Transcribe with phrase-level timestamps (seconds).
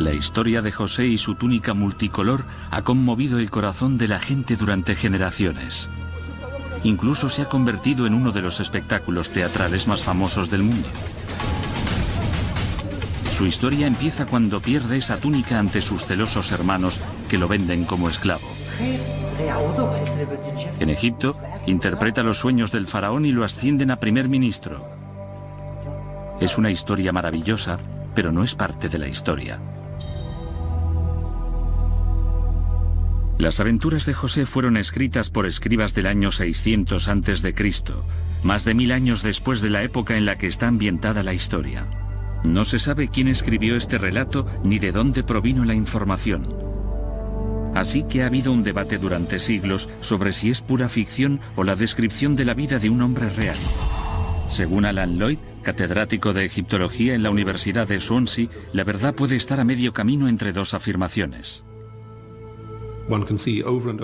[0.00, 4.56] La historia de José y su túnica multicolor ha conmovido el corazón de la gente
[4.56, 5.90] durante generaciones.
[6.84, 10.88] Incluso se ha convertido en uno de los espectáculos teatrales más famosos del mundo.
[13.30, 16.98] Su historia empieza cuando pierde esa túnica ante sus celosos hermanos
[17.28, 18.48] que lo venden como esclavo.
[20.80, 21.36] En Egipto,
[21.66, 24.82] interpreta los sueños del faraón y lo ascienden a primer ministro.
[26.40, 27.78] Es una historia maravillosa,
[28.14, 29.58] pero no es parte de la historia.
[33.40, 37.54] Las aventuras de José fueron escritas por escribas del año 600 a.C.,
[38.42, 41.86] más de mil años después de la época en la que está ambientada la historia.
[42.44, 46.54] No se sabe quién escribió este relato ni de dónde provino la información.
[47.74, 51.76] Así que ha habido un debate durante siglos sobre si es pura ficción o la
[51.76, 53.56] descripción de la vida de un hombre real.
[54.48, 59.60] Según Alan Lloyd, catedrático de egiptología en la Universidad de Swansea, la verdad puede estar
[59.60, 61.64] a medio camino entre dos afirmaciones.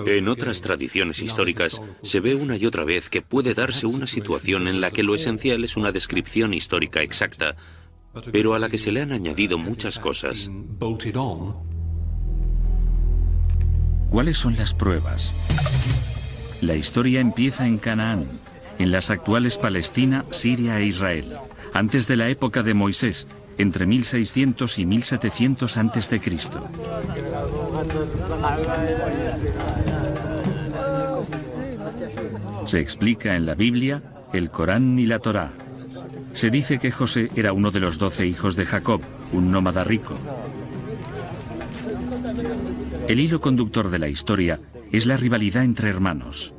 [0.05, 4.67] En otras tradiciones históricas se ve una y otra vez que puede darse una situación
[4.67, 7.55] en la que lo esencial es una descripción histórica exacta,
[8.31, 10.51] pero a la que se le han añadido muchas cosas.
[14.09, 15.33] ¿Cuáles son las pruebas?
[16.61, 18.25] La historia empieza en Canaán,
[18.79, 21.37] en las actuales Palestina, Siria e Israel,
[21.73, 23.27] antes de la época de Moisés,
[23.57, 26.21] entre 1600 y 1700 a.C.
[32.65, 35.51] Se explica en la Biblia, el Corán y la Torá.
[36.33, 39.01] Se dice que José era uno de los doce hijos de Jacob,
[39.33, 40.15] un nómada rico.
[43.07, 44.59] El hilo conductor de la historia
[44.91, 46.53] es la rivalidad entre hermanos.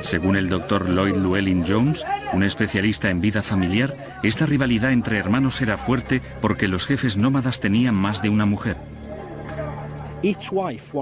[0.00, 5.60] Según el doctor Lloyd Llewellyn Jones, un especialista en vida familiar, esta rivalidad entre hermanos
[5.60, 8.76] era fuerte porque los jefes nómadas tenían más de una mujer.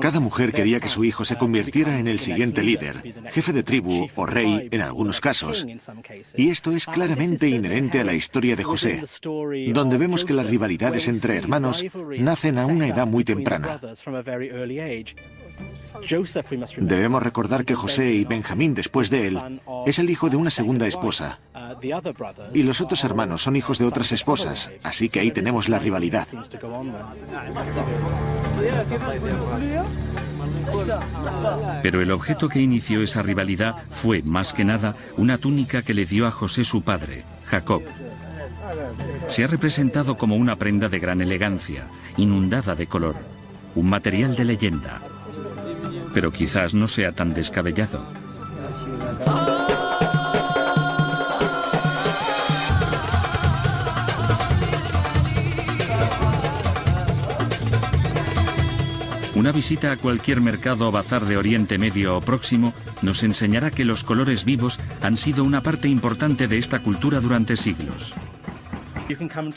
[0.00, 4.08] Cada mujer quería que su hijo se convirtiera en el siguiente líder, jefe de tribu
[4.14, 5.66] o rey en algunos casos.
[6.36, 9.04] Y esto es claramente inherente a la historia de José,
[9.72, 11.84] donde vemos que las rivalidades entre hermanos
[12.18, 13.80] nacen a una edad muy temprana.
[16.78, 20.86] Debemos recordar que José y Benjamín, después de él, es el hijo de una segunda
[20.86, 21.38] esposa.
[22.52, 26.26] Y los otros hermanos son hijos de otras esposas, así que ahí tenemos la rivalidad.
[31.82, 36.06] Pero el objeto que inició esa rivalidad fue, más que nada, una túnica que le
[36.06, 37.82] dio a José su padre, Jacob.
[39.28, 41.84] Se ha representado como una prenda de gran elegancia,
[42.16, 43.16] inundada de color,
[43.74, 45.09] un material de leyenda
[46.14, 48.00] pero quizás no sea tan descabellado.
[59.40, 63.86] Una visita a cualquier mercado o bazar de Oriente Medio o próximo nos enseñará que
[63.86, 68.14] los colores vivos han sido una parte importante de esta cultura durante siglos.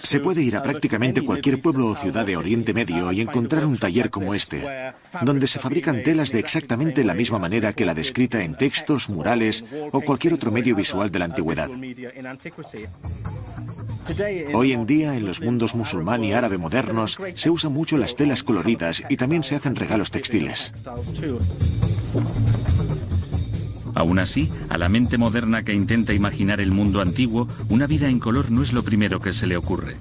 [0.02, 3.78] Se puede ir a prácticamente cualquier pueblo o ciudad de Oriente Medio y encontrar un
[3.78, 8.44] taller como este, donde se fabrican telas de exactamente la misma manera que la descrita
[8.44, 11.70] en textos, murales o cualquier otro medio visual de la antigüedad.
[14.54, 18.44] Hoy en día, en los mundos musulmán y árabe modernos, se usan mucho las telas
[18.44, 20.74] coloridas y también se hacen regalos textiles.
[23.96, 28.20] Aún así, a la mente moderna que intenta imaginar el mundo antiguo, una vida en
[28.20, 29.98] color no es lo primero que se le ocurre.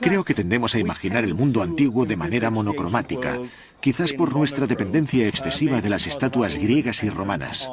[0.00, 3.38] Creo que tendemos a imaginar el mundo antiguo de manera monocromática,
[3.80, 7.68] quizás por nuestra dependencia excesiva de las estatuas griegas y romanas.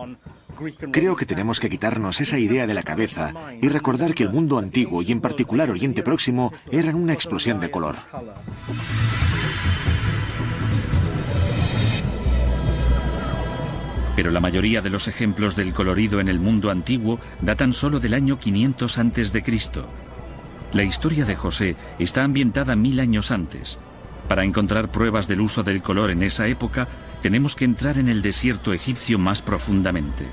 [0.91, 4.57] Creo que tenemos que quitarnos esa idea de la cabeza y recordar que el mundo
[4.57, 7.95] antiguo y en particular Oriente Próximo eran una explosión de color.
[14.17, 18.15] Pero la mayoría de los ejemplos del colorido en el mundo antiguo datan solo del
[18.15, 19.43] año 500 a.C.
[20.73, 23.77] La historia de José está ambientada mil años antes.
[24.27, 26.87] Para encontrar pruebas del uso del color en esa época,
[27.21, 30.25] tenemos que entrar en el desierto egipcio más profundamente.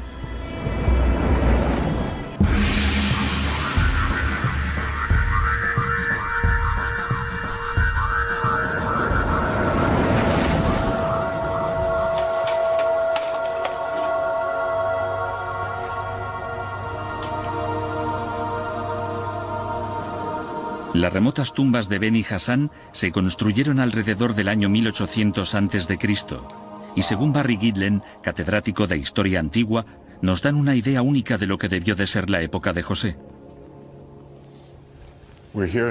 [21.05, 25.99] Las remotas tumbas de Beni Hassan se construyeron alrededor del año 1800 a.C.
[26.97, 29.85] y según Barry Gidlen, catedrático de Historia Antigua,
[30.23, 33.19] nos dan una idea única de lo que debió de ser la época de José.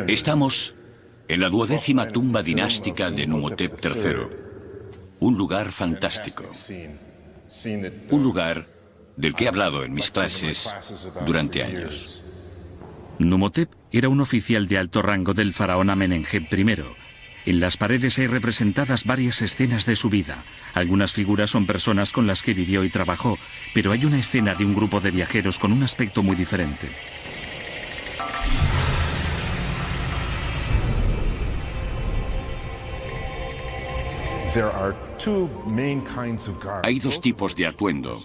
[0.07, 0.73] Estamos
[1.27, 4.15] en la duodécima tumba dinástica de Numhotep III.
[5.19, 6.45] Un lugar fantástico.
[8.09, 8.65] Un lugar
[9.15, 10.73] del que he hablado en mis clases
[11.23, 12.25] durante años.
[13.19, 16.83] Numhotep era un oficial de alto rango del faraón Amenemheb I.
[17.45, 20.43] En las paredes hay representadas varias escenas de su vida.
[20.73, 23.37] Algunas figuras son personas con las que vivió y trabajó,
[23.73, 26.89] pero hay una escena de un grupo de viajeros con un aspecto muy diferente.
[36.83, 38.19] Hay dos tipos de atuendo,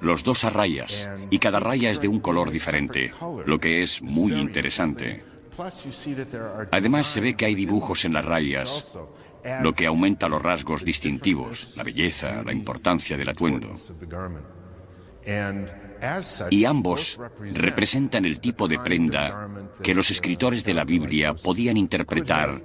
[0.00, 3.12] los dos a rayas, y cada raya es de un color diferente,
[3.46, 5.24] lo que es muy interesante.
[6.70, 8.98] Además se ve que hay dibujos en las rayas,
[9.62, 13.74] lo que aumenta los rasgos distintivos, la belleza, la importancia del atuendo.
[16.50, 19.48] Y ambos representan el tipo de prenda
[19.82, 22.62] que los escritores de la Biblia podían interpretar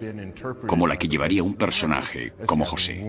[0.67, 3.05] como la que llevaría un personaje como José.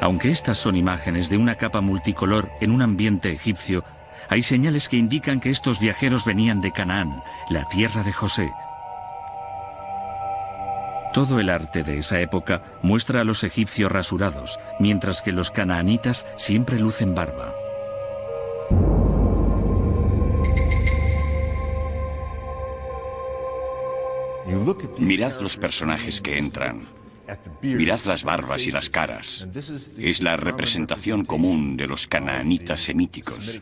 [0.00, 3.84] Aunque estas son imágenes de una capa multicolor en un ambiente egipcio,
[4.28, 8.52] hay señales que indican que estos viajeros venían de Canaán, la tierra de José.
[11.12, 16.26] Todo el arte de esa época muestra a los egipcios rasurados, mientras que los canaanitas
[16.36, 17.54] siempre lucen barba.
[24.98, 26.86] Mirad los personajes que entran.
[27.62, 29.46] Mirad las barbas y las caras.
[29.98, 33.60] Es la representación común de los canaanitas semíticos.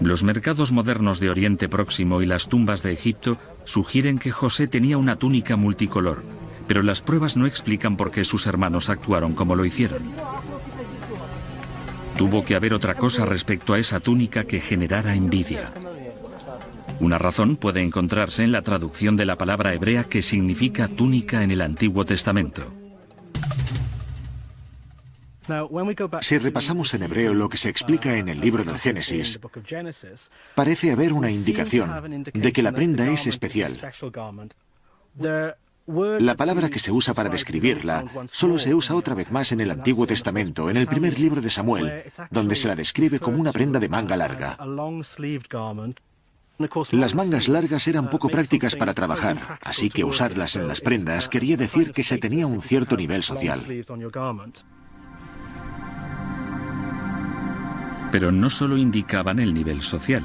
[0.00, 4.98] Los mercados modernos de Oriente Próximo y las tumbas de Egipto sugieren que José tenía
[4.98, 6.24] una túnica multicolor,
[6.66, 10.02] pero las pruebas no explican por qué sus hermanos actuaron como lo hicieron.
[12.16, 15.72] Tuvo que haber otra cosa respecto a esa túnica que generara envidia.
[17.00, 21.50] Una razón puede encontrarse en la traducción de la palabra hebrea que significa túnica en
[21.50, 22.62] el Antiguo Testamento.
[26.20, 29.40] Si repasamos en hebreo lo que se explica en el libro del Génesis,
[30.54, 33.78] parece haber una indicación de que la prenda es especial.
[35.86, 39.70] La palabra que se usa para describirla solo se usa otra vez más en el
[39.72, 43.80] Antiguo Testamento, en el primer libro de Samuel, donde se la describe como una prenda
[43.80, 44.56] de manga larga.
[46.90, 51.56] Las mangas largas eran poco prácticas para trabajar, así que usarlas en las prendas quería
[51.56, 53.60] decir que se tenía un cierto nivel social.
[58.12, 60.22] Pero no solo indicaban el nivel social.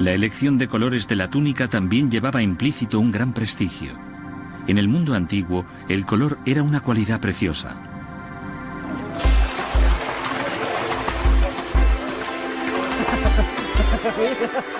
[0.00, 3.92] La elección de colores de la túnica también llevaba implícito un gran prestigio.
[4.66, 7.76] En el mundo antiguo, el color era una cualidad preciosa.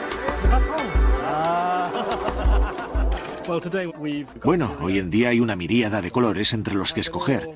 [4.44, 7.48] Bueno, hoy en día hay una miríada de colores entre los que escoger,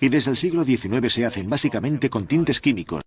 [0.00, 3.02] y desde el siglo XIX se hacen básicamente con tintes químicos.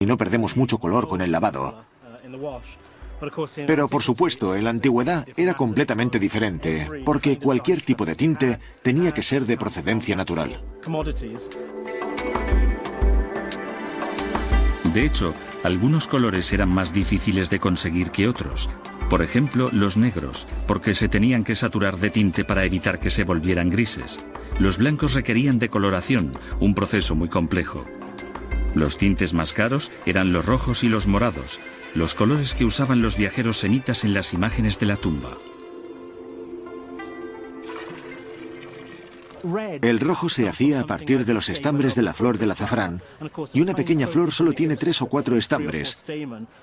[0.00, 1.84] Y no perdemos mucho color con el lavado.
[3.66, 9.12] Pero por supuesto, en la antigüedad era completamente diferente, porque cualquier tipo de tinte tenía
[9.12, 10.60] que ser de procedencia natural.
[14.92, 18.68] De hecho, algunos colores eran más difíciles de conseguir que otros.
[19.08, 23.24] Por ejemplo, los negros, porque se tenían que saturar de tinte para evitar que se
[23.24, 24.20] volvieran grises.
[24.58, 27.86] Los blancos requerían decoloración, un proceso muy complejo.
[28.74, 31.58] Los tintes más caros eran los rojos y los morados,
[31.94, 35.38] los colores que usaban los viajeros semitas en las imágenes de la tumba.
[39.82, 43.02] El rojo se hacía a partir de los estambres de la flor del azafrán,
[43.52, 46.04] y una pequeña flor solo tiene tres o cuatro estambres,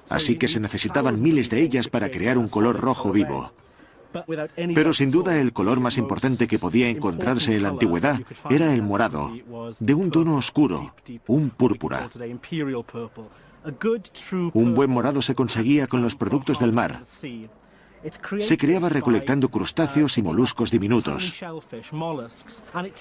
[0.10, 3.54] así que se necesitaban miles de ellas para crear un color rojo vivo.
[4.76, 8.20] Pero sin duda el color más importante que podía encontrarse en la antigüedad
[8.50, 9.32] era el morado,
[9.80, 10.94] de un tono oscuro,
[11.28, 12.10] un púrpura.
[14.54, 17.04] Un buen morado se conseguía con los productos del mar.
[18.40, 21.36] Se creaba recolectando crustáceos y moluscos diminutos.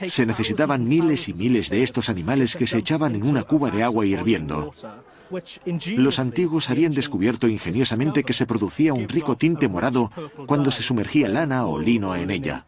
[0.07, 3.83] Se necesitaban miles y miles de estos animales que se echaban en una cuba de
[3.83, 4.73] agua hirviendo.
[5.97, 10.11] Los antiguos habían descubierto ingeniosamente que se producía un rico tinte morado
[10.47, 12.67] cuando se sumergía lana o lino en ella.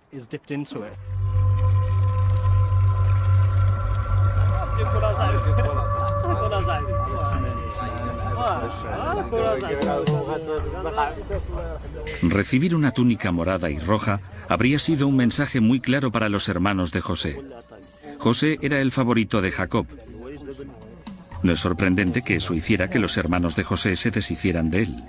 [12.22, 16.92] Recibir una túnica morada y roja habría sido un mensaje muy claro para los hermanos
[16.92, 17.40] de José.
[18.18, 19.87] José era el favorito de Jacob.
[21.42, 25.04] No es sorprendente que eso hiciera que los hermanos de José se deshicieran de él.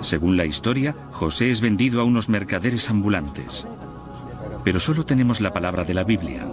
[0.00, 3.66] Según la historia, José es vendido a unos mercaderes ambulantes.
[4.64, 6.46] Pero solo tenemos la palabra de la Biblia.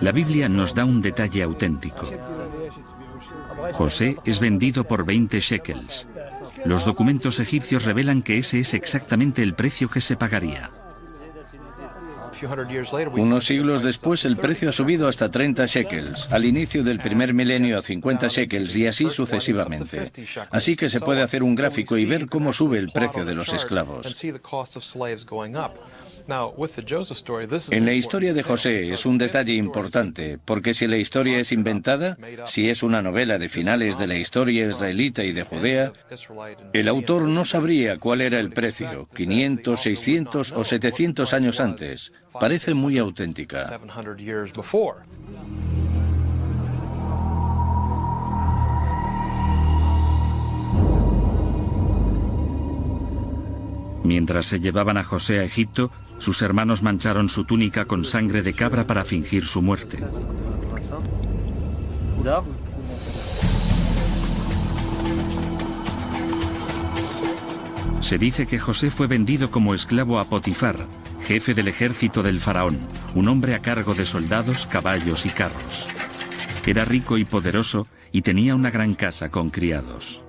[0.00, 2.08] La Biblia nos da un detalle auténtico.
[3.72, 6.08] José es vendido por 20 shekels.
[6.64, 10.70] Los documentos egipcios revelan que ese es exactamente el precio que se pagaría.
[13.20, 17.78] Unos siglos después el precio ha subido hasta 30 shekels, al inicio del primer milenio
[17.78, 20.12] a 50 shekels y así sucesivamente.
[20.50, 23.52] Así que se puede hacer un gráfico y ver cómo sube el precio de los
[23.52, 24.06] esclavos.
[27.70, 32.16] En la historia de José es un detalle importante, porque si la historia es inventada,
[32.46, 35.92] si es una novela de finales de la historia israelita y de Judea,
[36.72, 42.12] el autor no sabría cuál era el precio, 500, 600 o 700 años antes.
[42.38, 43.80] Parece muy auténtica.
[54.04, 58.52] Mientras se llevaban a José a Egipto, sus hermanos mancharon su túnica con sangre de
[58.52, 59.98] cabra para fingir su muerte.
[68.00, 70.86] Se dice que José fue vendido como esclavo a Potifar,
[71.22, 72.78] jefe del ejército del faraón,
[73.14, 75.88] un hombre a cargo de soldados, caballos y carros.
[76.66, 80.22] Era rico y poderoso y tenía una gran casa con criados.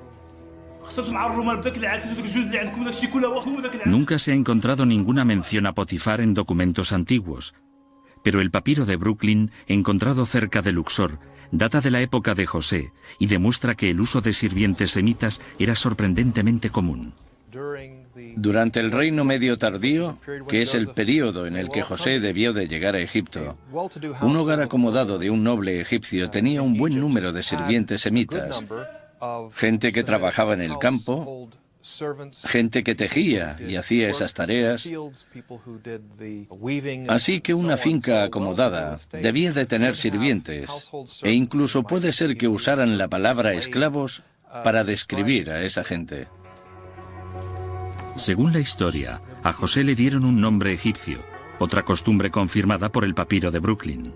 [3.86, 7.54] Nunca se ha encontrado ninguna mención a Potifar en documentos antiguos,
[8.24, 11.20] pero el papiro de Brooklyn, encontrado cerca de Luxor,
[11.52, 15.76] data de la época de José y demuestra que el uso de sirvientes semitas era
[15.76, 17.14] sorprendentemente común.
[18.36, 20.18] Durante el reino medio tardío,
[20.48, 23.58] que es el período en el que José debió de llegar a Egipto,
[24.22, 28.64] un hogar acomodado de un noble egipcio tenía un buen número de sirvientes semitas
[29.54, 31.50] gente que trabajaba en el campo,
[32.44, 34.90] gente que tejía y hacía esas tareas.
[37.08, 40.92] Así que una finca acomodada debía de tener sirvientes
[41.24, 44.24] e incluso puede ser que usaran la palabra esclavos
[44.64, 46.28] para describir a esa gente.
[48.16, 51.24] Según la historia, a José le dieron un nombre egipcio,
[51.60, 54.14] otra costumbre confirmada por el papiro de Brooklyn.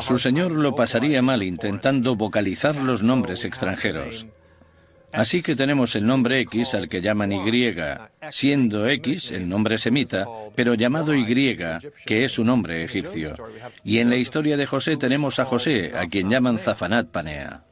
[0.00, 4.26] Su señor lo pasaría mal intentando vocalizar los nombres extranjeros.
[5.12, 7.76] Así que tenemos el nombre X al que llaman Y,
[8.30, 11.56] siendo X el nombre semita, pero llamado Y,
[12.04, 13.36] que es su nombre egipcio.
[13.84, 17.62] Y en la historia de José tenemos a José, a quien llaman Zafanat Panea.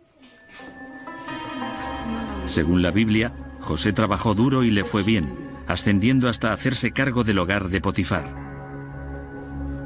[2.46, 5.34] Según la Biblia, José trabajó duro y le fue bien,
[5.66, 8.26] ascendiendo hasta hacerse cargo del hogar de Potifar.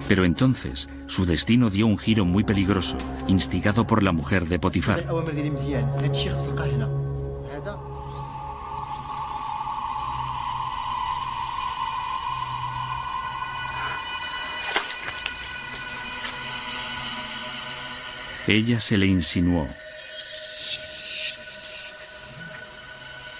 [0.09, 2.97] Pero entonces su destino dio un giro muy peligroso,
[3.29, 5.07] instigado por la mujer de Potifar.
[18.49, 19.67] Ella se le insinuó.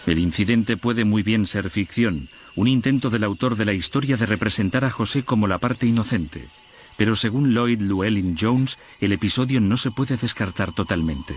[0.07, 4.27] El incidente puede muy bien ser ficción, un intento del autor de la historia de
[4.27, 6.49] representar a José como la parte inocente.
[6.97, 11.35] Pero según Lloyd Llewellyn Jones, el episodio no se puede descartar totalmente.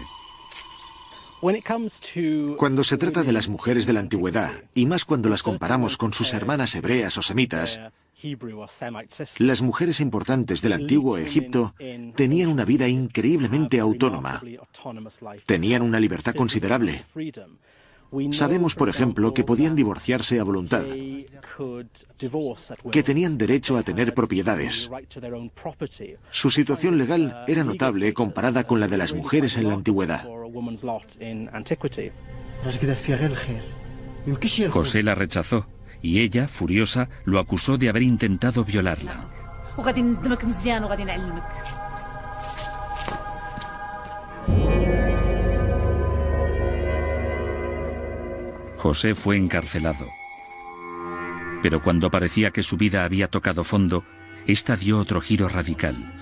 [2.58, 6.14] Cuando se trata de las mujeres de la antigüedad, y más cuando las comparamos con
[6.14, 7.80] sus hermanas hebreas o semitas,
[9.38, 11.74] las mujeres importantes del antiguo Egipto
[12.16, 14.42] tenían una vida increíblemente autónoma.
[15.46, 17.06] Tenían una libertad considerable.
[18.32, 20.84] Sabemos, por ejemplo, que podían divorciarse a voluntad,
[22.92, 24.90] que tenían derecho a tener propiedades.
[26.32, 30.28] Su situación legal era notable comparada con la de las mujeres en la antigüedad.
[34.70, 35.68] José la rechazó
[36.02, 39.28] y ella, furiosa, lo acusó de haber intentado violarla.
[48.80, 50.10] José fue encarcelado.
[51.62, 54.06] Pero cuando parecía que su vida había tocado fondo,
[54.48, 56.14] esta dio otro giro radical.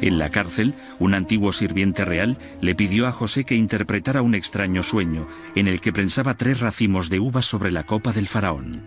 [0.00, 4.82] En la cárcel, un antiguo sirviente real le pidió a José que interpretara un extraño
[4.82, 8.82] sueño en el que prensaba tres racimos de uvas sobre la copa del faraón.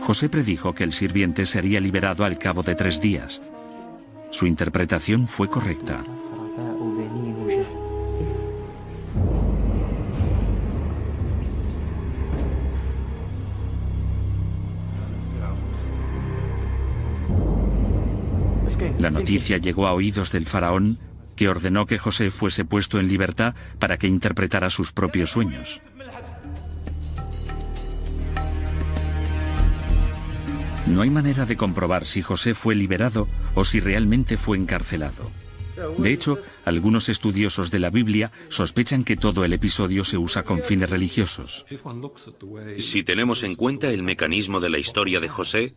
[0.00, 3.42] José predijo que el sirviente sería liberado al cabo de tres días.
[4.30, 6.04] Su interpretación fue correcta.
[19.00, 20.98] La noticia llegó a oídos del faraón,
[21.34, 25.80] que ordenó que José fuese puesto en libertad para que interpretara sus propios sueños.
[30.86, 35.30] No hay manera de comprobar si José fue liberado o si realmente fue encarcelado.
[35.98, 40.62] De hecho, algunos estudiosos de la Biblia sospechan que todo el episodio se usa con
[40.62, 41.66] fines religiosos.
[42.78, 45.74] Si tenemos en cuenta el mecanismo de la historia de José,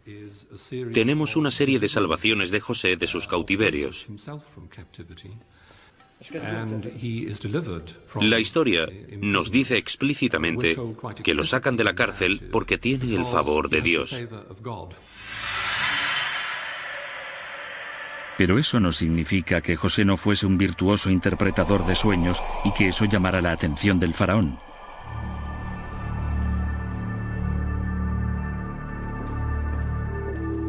[0.93, 4.07] tenemos una serie de salvaciones de José de sus cautiverios.
[8.21, 8.87] La historia
[9.19, 10.77] nos dice explícitamente
[11.23, 14.21] que lo sacan de la cárcel porque tiene el favor de Dios.
[18.37, 22.87] Pero eso no significa que José no fuese un virtuoso interpretador de sueños y que
[22.87, 24.57] eso llamara la atención del faraón.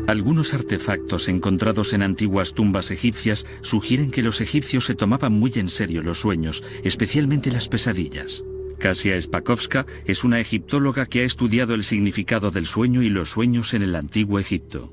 [0.07, 5.71] Algunos artefactos encontrados en antiguas tumbas egipcias sugieren que los egipcios se tomaban muy en
[5.71, 8.45] serio los sueños, especialmente las pesadillas.
[8.79, 13.73] Kasia Spakovska es una egiptóloga que ha estudiado el significado del sueño y los sueños
[13.73, 14.93] en el antiguo Egipto.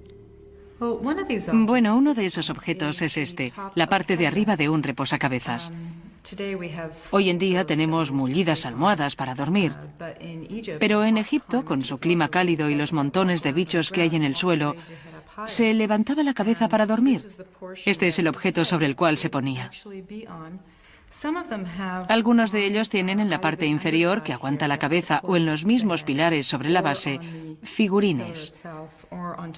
[1.53, 5.71] Bueno, uno de esos objetos es este, la parte de arriba de un reposacabezas.
[7.11, 9.73] Hoy en día tenemos mullidas almohadas para dormir,
[10.79, 14.23] pero en Egipto, con su clima cálido y los montones de bichos que hay en
[14.23, 14.75] el suelo,
[15.45, 17.21] se levantaba la cabeza para dormir.
[17.85, 19.69] Este es el objeto sobre el cual se ponía.
[22.07, 25.65] Algunos de ellos tienen en la parte inferior, que aguanta la cabeza, o en los
[25.65, 27.19] mismos pilares sobre la base,
[27.63, 28.63] figurines.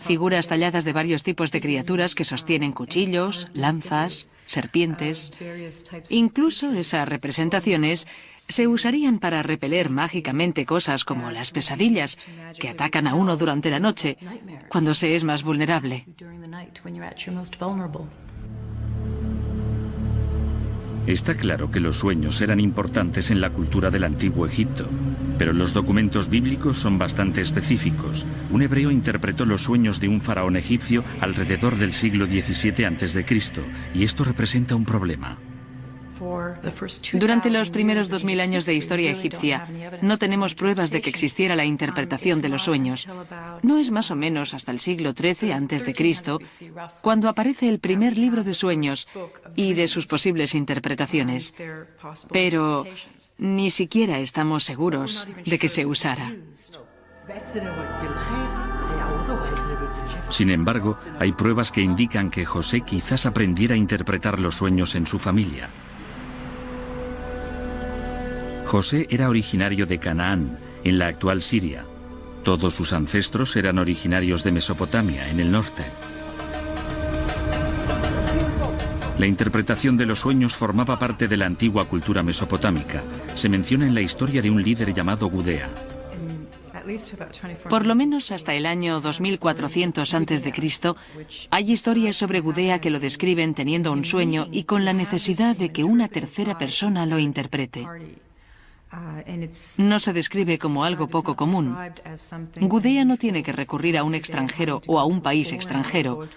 [0.02, 5.32] Figuras talladas de varios tipos de criaturas que sostienen cuchillos, lanzas, serpientes.
[6.10, 12.18] Incluso esas representaciones se usarían para repeler mágicamente cosas como las pesadillas
[12.60, 14.18] que atacan a uno durante la noche,
[14.70, 16.06] cuando se es más vulnerable.
[21.06, 24.88] Está claro que los sueños eran importantes en la cultura del antiguo Egipto,
[25.38, 28.26] pero los documentos bíblicos son bastante específicos.
[28.52, 33.26] Un hebreo interpretó los sueños de un faraón egipcio alrededor del siglo XVII a.C.,
[33.94, 35.38] y esto representa un problema.
[37.14, 39.68] Durante los primeros 2000 años de historia egipcia,
[40.02, 43.08] no tenemos pruebas de que existiera la interpretación de los sueños.
[43.62, 46.40] No es más o menos hasta el siglo XIII a.C.,
[47.02, 49.08] cuando aparece el primer libro de sueños
[49.56, 51.54] y de sus posibles interpretaciones.
[52.32, 52.86] Pero
[53.38, 56.32] ni siquiera estamos seguros de que se usara.
[60.30, 65.06] Sin embargo, hay pruebas que indican que José quizás aprendiera a interpretar los sueños en
[65.06, 65.70] su familia.
[68.66, 71.86] José era originario de Canaán, en la actual Siria.
[72.44, 75.84] Todos sus ancestros eran originarios de Mesopotamia, en el norte.
[79.18, 83.04] La interpretación de los sueños formaba parte de la antigua cultura mesopotámica.
[83.36, 85.70] Se menciona en la historia de un líder llamado Gudea.
[87.70, 90.94] Por lo menos hasta el año 2400 a.C.,
[91.50, 95.72] hay historias sobre Gudea que lo describen teniendo un sueño y con la necesidad de
[95.72, 97.88] que una tercera persona lo interprete.
[99.78, 101.76] No se describe como algo poco común.
[102.60, 106.28] Gudea no tiene que recurrir a un extranjero o a un país extranjero,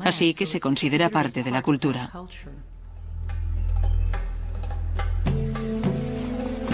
[0.00, 2.10] así que se considera parte de la cultura.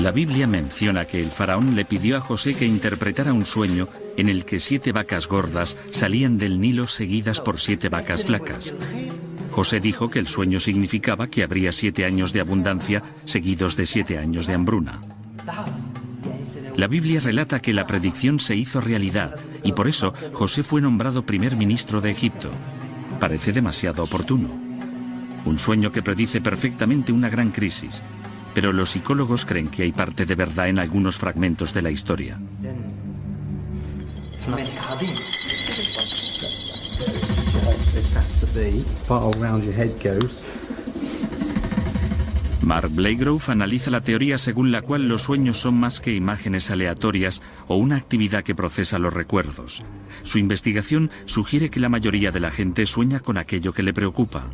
[0.00, 4.28] La Biblia menciona que el faraón le pidió a José que interpretara un sueño en
[4.28, 8.74] el que siete vacas gordas salían del Nilo seguidas por siete vacas flacas.
[9.50, 14.18] José dijo que el sueño significaba que habría siete años de abundancia seguidos de siete
[14.18, 15.15] años de hambruna.
[16.76, 21.24] La Biblia relata que la predicción se hizo realidad y por eso José fue nombrado
[21.24, 22.50] primer ministro de Egipto.
[23.20, 24.48] Parece demasiado oportuno.
[25.44, 28.02] Un sueño que predice perfectamente una gran crisis,
[28.54, 32.38] pero los psicólogos creen que hay parte de verdad en algunos fragmentos de la historia.
[42.66, 47.40] Mark Blakegrove analiza la teoría según la cual los sueños son más que imágenes aleatorias
[47.68, 49.84] o una actividad que procesa los recuerdos.
[50.24, 54.50] Su investigación sugiere que la mayoría de la gente sueña con aquello que le preocupa.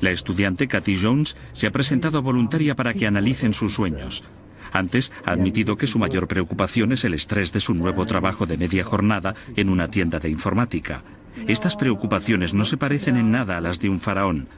[0.00, 4.22] La estudiante Cathy Jones se ha presentado voluntaria para que analicen sus sueños.
[4.70, 8.56] Antes ha admitido que su mayor preocupación es el estrés de su nuevo trabajo de
[8.56, 11.02] media jornada en una tienda de informática.
[11.48, 14.48] Estas preocupaciones no se parecen en nada a las de un faraón,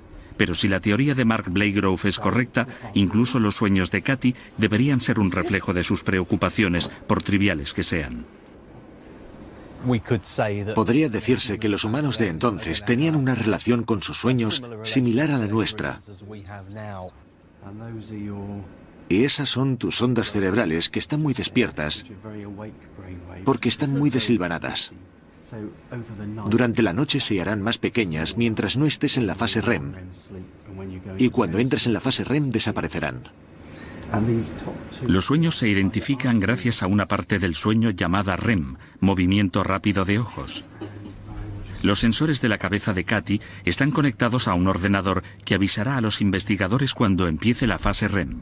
[0.40, 4.98] pero si la teoría de Mark Blakegrove es correcta, incluso los sueños de Katy deberían
[4.98, 8.24] ser un reflejo de sus preocupaciones, por triviales que sean.
[10.74, 15.36] Podría decirse que los humanos de entonces tenían una relación con sus sueños similar a
[15.36, 16.00] la nuestra.
[19.10, 22.06] Y esas son tus ondas cerebrales que están muy despiertas
[23.44, 24.90] porque están muy desilvanadas.
[26.48, 29.94] Durante la noche se harán más pequeñas mientras no estés en la fase REM.
[31.18, 33.24] Y cuando entres en la fase REM desaparecerán.
[35.06, 40.18] Los sueños se identifican gracias a una parte del sueño llamada REM, movimiento rápido de
[40.18, 40.64] ojos.
[41.82, 46.00] Los sensores de la cabeza de Katy están conectados a un ordenador que avisará a
[46.00, 48.40] los investigadores cuando empiece la fase REM.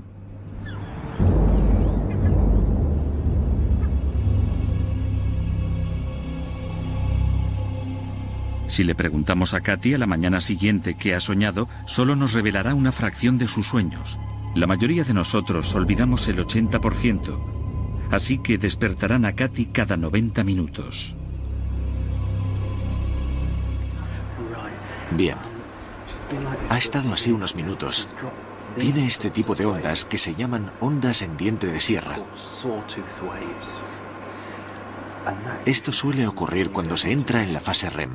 [8.69, 12.75] Si le preguntamos a Katy a la mañana siguiente qué ha soñado, solo nos revelará
[12.75, 14.19] una fracción de sus sueños.
[14.55, 17.39] La mayoría de nosotros olvidamos el 80%,
[18.11, 21.17] así que despertarán a Katy cada 90 minutos.
[25.17, 25.37] Bien.
[26.69, 28.07] Ha estado así unos minutos.
[28.79, 32.19] Tiene este tipo de ondas que se llaman ondas en diente de sierra.
[35.65, 38.11] Esto suele ocurrir cuando se entra en la fase REM.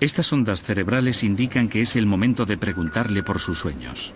[0.00, 4.14] Estas ondas cerebrales indican que es el momento de preguntarle por sus sueños.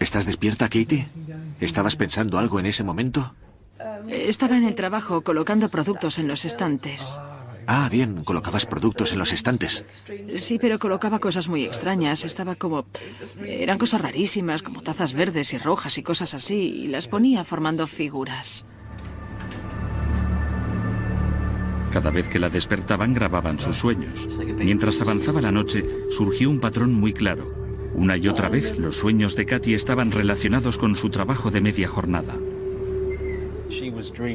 [0.00, 1.08] ¿Estás despierta, Katie?
[1.60, 3.34] ¿Estabas pensando algo en ese momento?
[4.08, 7.20] Estaba en el trabajo colocando productos en los estantes.
[7.66, 9.84] Ah, bien, colocabas productos en los estantes.
[10.34, 12.24] Sí, pero colocaba cosas muy extrañas.
[12.24, 12.86] Estaba como...
[13.40, 17.86] Eran cosas rarísimas, como tazas verdes y rojas y cosas así, y las ponía formando
[17.86, 18.66] figuras.
[21.94, 24.28] Cada vez que la despertaban grababan sus sueños.
[24.58, 27.54] Mientras avanzaba la noche, surgió un patrón muy claro.
[27.94, 31.86] Una y otra vez los sueños de Katy estaban relacionados con su trabajo de media
[31.86, 32.34] jornada.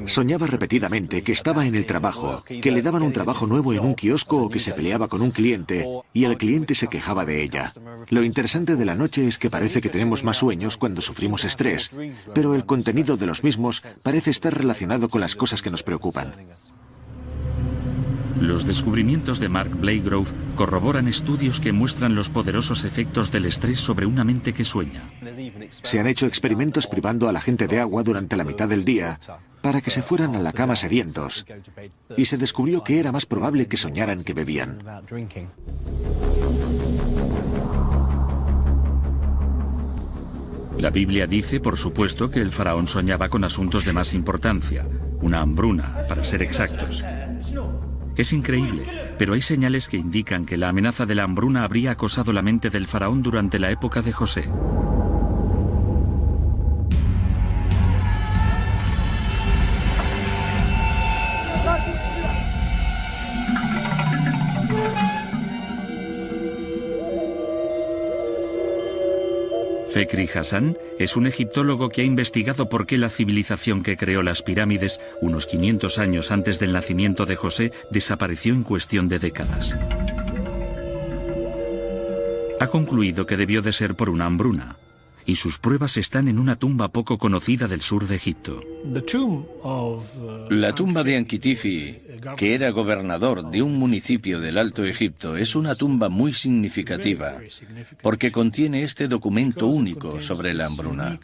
[0.06, 3.94] Soñaba repetidamente que estaba en el trabajo, que le daban un trabajo nuevo en un
[3.94, 7.74] kiosco o que se peleaba con un cliente y el cliente se quejaba de ella.
[8.08, 11.92] Lo interesante de la noche es que parece que tenemos más sueños cuando sufrimos estrés,
[12.34, 16.34] pero el contenido de los mismos parece estar relacionado con las cosas que nos preocupan.
[18.40, 24.06] Los descubrimientos de Mark Blakegrove corroboran estudios que muestran los poderosos efectos del estrés sobre
[24.06, 25.10] una mente que sueña.
[25.70, 29.20] Se han hecho experimentos privando a la gente de agua durante la mitad del día
[29.62, 31.46] para que se fueran a la cama sedientos
[32.16, 34.82] y se descubrió que era más probable que soñaran que bebían.
[40.78, 44.88] La Biblia dice, por supuesto, que el faraón soñaba con asuntos de más importancia,
[45.22, 47.04] una hambruna, para ser exactos.
[48.20, 48.84] Es increíble,
[49.18, 52.70] pero hay señales que indican que la amenaza de la hambruna habría acosado la mente
[52.70, 54.50] del faraón durante la época de José.
[69.90, 74.44] Fekri Hassan es un egiptólogo que ha investigado por qué la civilización que creó las
[74.44, 79.76] pirámides unos 500 años antes del nacimiento de José desapareció en cuestión de décadas.
[82.60, 84.78] Ha concluido que debió de ser por una hambruna
[85.30, 88.62] y sus pruebas están en una tumba poco conocida del sur de Egipto.
[90.50, 92.02] La tumba de Ankitifi,
[92.36, 97.40] que era gobernador de un municipio del Alto Egipto, es una tumba muy significativa
[98.02, 101.20] porque contiene este documento único sobre la hambruna.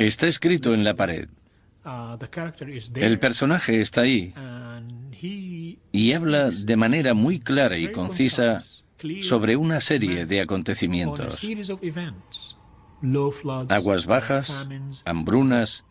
[0.00, 1.28] Está escrito en la pared.
[2.96, 4.34] El personaje está ahí
[5.92, 8.60] y habla de manera muy clara y concisa
[9.22, 11.44] sobre una serie de acontecimientos.
[13.68, 14.66] Aguas bajas,
[15.04, 15.84] hambrunas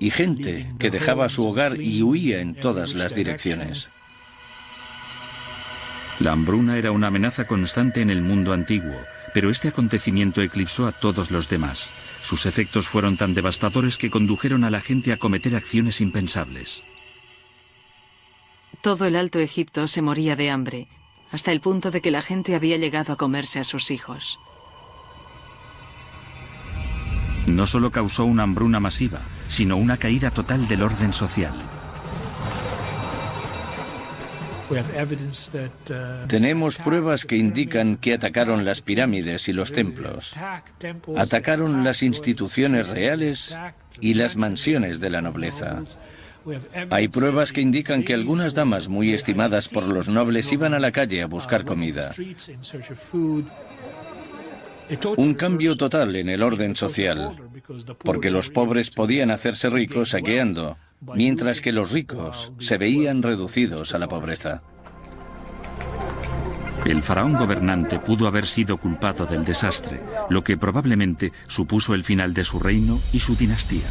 [0.00, 3.90] y gente que dejaba su hogar y huía en todas las direcciones.
[6.18, 8.96] La hambruna era una amenaza constante en el mundo antiguo,
[9.34, 11.92] pero este acontecimiento eclipsó a todos los demás.
[12.22, 16.84] Sus efectos fueron tan devastadores que condujeron a la gente a cometer acciones impensables.
[18.82, 20.88] Todo el Alto Egipto se moría de hambre
[21.32, 24.38] hasta el punto de que la gente había llegado a comerse a sus hijos.
[27.46, 31.54] No solo causó una hambruna masiva, sino una caída total del orden social.
[36.28, 40.34] Tenemos pruebas que indican que atacaron las pirámides y los templos.
[41.16, 43.56] Atacaron las instituciones reales
[44.00, 45.82] y las mansiones de la nobleza.
[46.90, 50.92] Hay pruebas que indican que algunas damas muy estimadas por los nobles iban a la
[50.92, 52.10] calle a buscar comida.
[55.16, 57.36] Un cambio total en el orden social,
[58.04, 60.76] porque los pobres podían hacerse ricos saqueando,
[61.14, 64.62] mientras que los ricos se veían reducidos a la pobreza.
[66.84, 72.34] El faraón gobernante pudo haber sido culpado del desastre, lo que probablemente supuso el final
[72.34, 73.86] de su reino y su dinastía.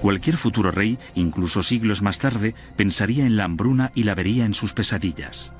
[0.00, 4.54] Cualquier futuro rey, incluso siglos más tarde, pensaría en la hambruna y la vería en
[4.54, 5.52] sus pesadillas.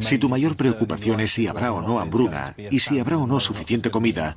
[0.00, 3.40] Si tu mayor preocupación es si habrá o no hambruna y si habrá o no
[3.40, 4.36] suficiente comida,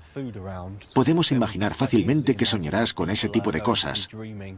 [0.96, 4.10] podemos imaginar fácilmente que soñarás con ese tipo de cosas,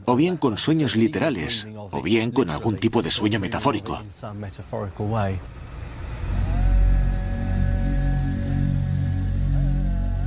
[0.05, 4.01] o bien con sueños literales, o bien con algún tipo de sueño metafórico.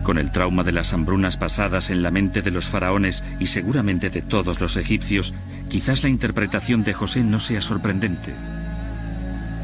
[0.05, 4.11] Con el trauma de las hambrunas pasadas en la mente de los faraones y seguramente
[4.11, 5.33] de todos los egipcios,
[5.71, 8.35] quizás la interpretación de José no sea sorprendente.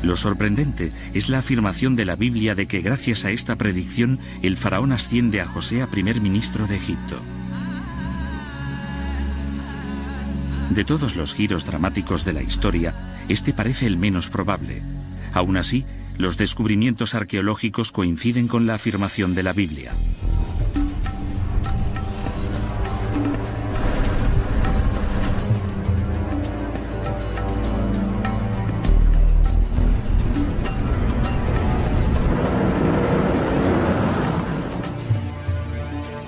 [0.03, 4.57] Lo sorprendente es la afirmación de la Biblia de que gracias a esta predicción el
[4.57, 7.21] faraón asciende a José a primer ministro de Egipto.
[10.71, 12.95] De todos los giros dramáticos de la historia,
[13.29, 14.81] este parece el menos probable.
[15.35, 15.85] Aún así,
[16.21, 19.93] los descubrimientos arqueológicos coinciden con la afirmación de la Biblia.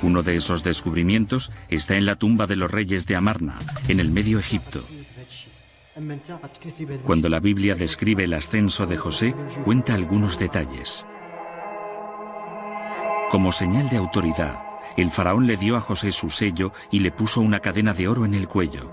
[0.02, 3.54] Uno de esos descubrimientos está en la tumba de los reyes de Amarna,
[3.88, 4.82] en el Medio Egipto.
[7.04, 11.06] Cuando la Biblia describe el ascenso de José, cuenta algunos detalles.
[13.30, 14.64] Como señal de autoridad,
[14.96, 18.24] el faraón le dio a José su sello y le puso una cadena de oro
[18.24, 18.90] en el cuello.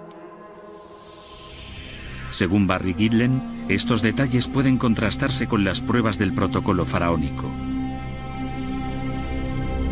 [2.32, 7.50] Según Barry Gidlen, estos detalles pueden contrastarse con las pruebas del protocolo faraónico.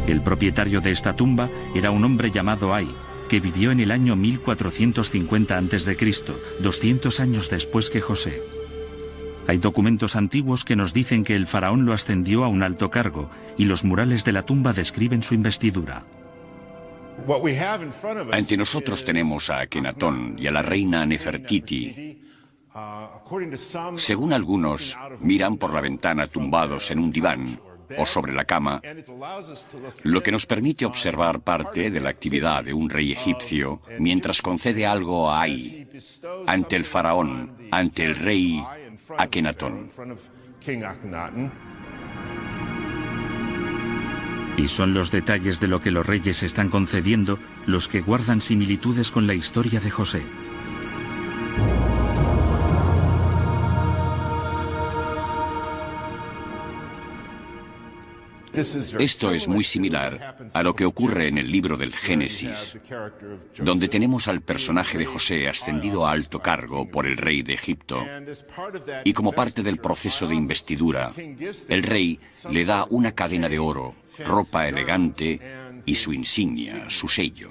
[0.08, 2.90] El propietario de esta tumba era un hombre llamado Ay,
[3.28, 5.98] que vivió en el año 1450 a.C.,
[6.60, 8.42] 200 años después que José.
[9.48, 13.30] Hay documentos antiguos que nos dicen que el faraón lo ascendió a un alto cargo
[13.58, 16.04] y los murales de la tumba describen su investidura.
[18.32, 22.22] Ante nosotros tenemos a Akenatón y a la reina Nefertiti.
[23.96, 27.60] Según algunos, miran por la ventana tumbados en un diván
[27.98, 28.82] o sobre la cama,
[30.04, 34.86] lo que nos permite observar parte de la actividad de un rey egipcio mientras concede
[34.86, 35.88] algo a Ai
[36.46, 38.64] ante el faraón, ante el rey
[39.18, 39.92] Akenatón.
[44.58, 49.12] Y son los detalles de lo que los reyes están concediendo los que guardan similitudes
[49.12, 50.24] con la historia de José.
[58.58, 62.78] Esto es muy similar a lo que ocurre en el libro del Génesis,
[63.58, 68.04] donde tenemos al personaje de José ascendido a alto cargo por el rey de Egipto.
[69.04, 71.14] Y como parte del proceso de investidura,
[71.68, 75.40] el rey le da una cadena de oro, ropa elegante
[75.86, 77.50] y su insignia, su sello.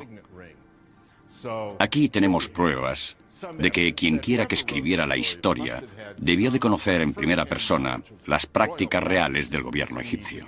[1.79, 3.17] Aquí tenemos pruebas
[3.59, 5.83] de que quien quiera que escribiera la historia
[6.17, 10.47] debió de conocer en primera persona las prácticas reales del gobierno egipcio.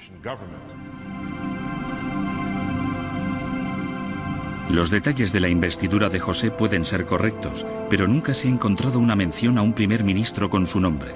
[4.70, 8.98] Los detalles de la investidura de José pueden ser correctos, pero nunca se ha encontrado
[8.98, 11.12] una mención a un primer ministro con su nombre.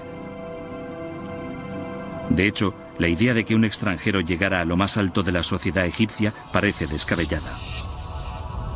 [2.30, 5.42] De hecho, la idea de que un extranjero llegara a lo más alto de la
[5.42, 7.58] sociedad egipcia parece descabellada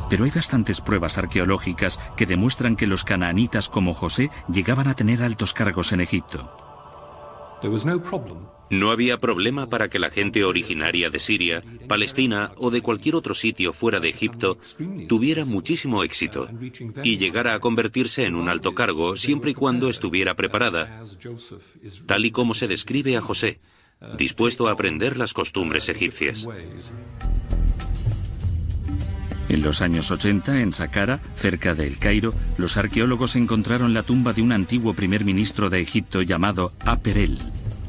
[0.09, 5.23] pero hay bastantes pruebas arqueológicas que demuestran que los canaanitas como José llegaban a tener
[5.23, 6.67] altos cargos en Egipto.
[8.69, 13.35] No había problema para que la gente originaria de Siria, Palestina o de cualquier otro
[13.35, 14.59] sitio fuera de Egipto
[15.09, 16.49] tuviera muchísimo éxito
[17.03, 21.05] y llegara a convertirse en un alto cargo siempre y cuando estuviera preparada,
[22.07, 23.61] tal y como se describe a José,
[24.19, 26.47] dispuesto a aprender las costumbres egipcias.
[29.49, 34.33] En los años 80, en Saqqara, cerca de El Cairo, los arqueólogos encontraron la tumba
[34.33, 37.39] de un antiguo primer ministro de Egipto llamado Aperel.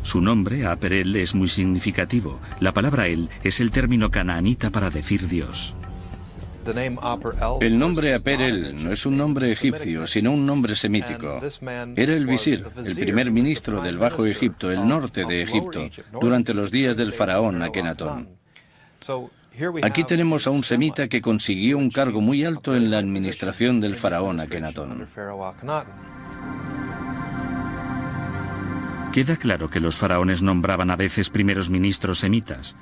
[0.03, 2.39] Su nombre, Aperel, es muy significativo.
[2.59, 5.73] La palabra El es el término canaanita para decir Dios.
[7.61, 11.39] El nombre Aper-El no es un nombre egipcio, sino un nombre semítico.
[11.95, 15.89] Era el visir, el primer ministro del Bajo Egipto, el norte de Egipto,
[16.19, 18.29] durante los días del faraón Akenatón.
[19.81, 23.95] Aquí tenemos a un semita que consiguió un cargo muy alto en la administración del
[23.95, 25.07] faraón Akenatón.
[29.13, 32.75] Queda claro que los faraones nombraban a veces primeros ministros semitas,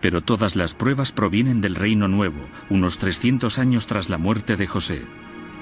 [0.00, 4.66] pero todas las pruebas provienen del Reino Nuevo, unos 300 años tras la muerte de
[4.66, 5.02] José.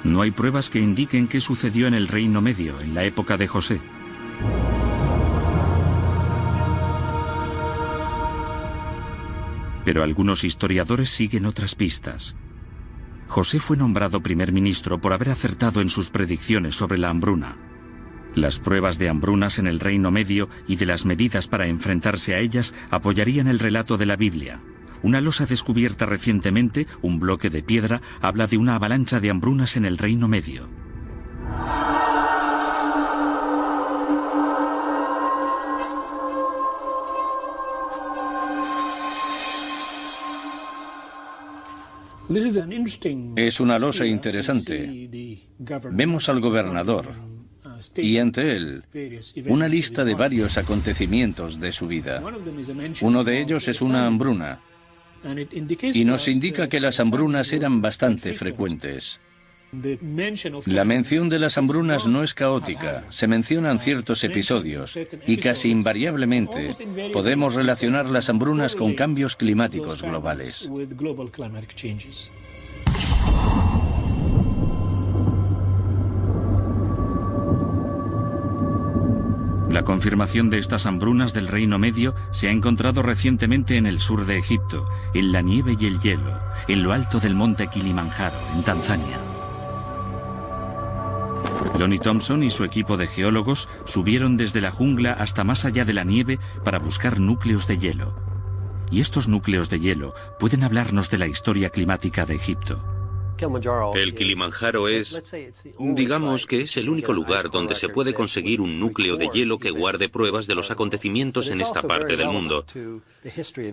[0.04, 3.48] No hay pruebas que indiquen qué sucedió en el Reino Medio, en la época de
[3.48, 3.80] José.
[9.88, 12.36] Pero algunos historiadores siguen otras pistas.
[13.26, 17.56] José fue nombrado primer ministro por haber acertado en sus predicciones sobre la hambruna.
[18.34, 22.38] Las pruebas de hambrunas en el Reino Medio y de las medidas para enfrentarse a
[22.38, 24.60] ellas apoyarían el relato de la Biblia.
[25.02, 29.86] Una losa descubierta recientemente, un bloque de piedra, habla de una avalancha de hambrunas en
[29.86, 30.68] el Reino Medio.
[43.36, 45.08] Es una losa interesante.
[45.90, 47.06] Vemos al gobernador,
[47.96, 48.82] y ante él
[49.46, 52.22] una lista de varios acontecimientos de su vida.
[53.02, 54.60] Uno de ellos es una hambruna
[55.94, 59.18] y nos indica que las hambrunas eran bastante frecuentes.
[60.66, 66.70] La mención de las hambrunas no es caótica, se mencionan ciertos episodios y casi invariablemente
[67.12, 70.70] podemos relacionar las hambrunas con cambios climáticos globales.
[79.70, 84.24] La confirmación de estas hambrunas del Reino Medio se ha encontrado recientemente en el sur
[84.24, 88.62] de Egipto, en la nieve y el hielo, en lo alto del monte Kilimanjaro, en
[88.62, 89.27] Tanzania.
[91.78, 95.92] Lonnie Thompson y su equipo de geólogos subieron desde la jungla hasta más allá de
[95.92, 98.14] la nieve para buscar núcleos de hielo.
[98.90, 102.97] Y estos núcleos de hielo pueden hablarnos de la historia climática de Egipto.
[103.94, 105.22] El Kilimanjaro es,
[105.78, 109.70] digamos que es el único lugar donde se puede conseguir un núcleo de hielo que
[109.70, 112.64] guarde pruebas de los acontecimientos en esta parte del mundo.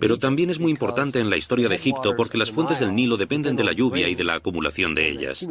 [0.00, 3.16] Pero también es muy importante en la historia de Egipto porque las fuentes del Nilo
[3.16, 5.46] dependen de la lluvia y de la acumulación de ellas.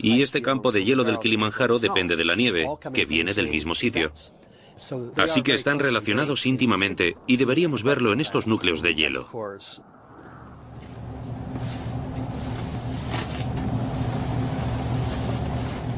[0.00, 3.74] Y este campo de hielo del Kilimanjaro depende de la nieve, que viene del mismo
[3.74, 4.12] sitio.
[5.16, 9.28] Así que están relacionados íntimamente y deberíamos verlo en estos núcleos de hielo.